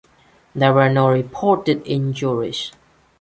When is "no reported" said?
0.89-1.83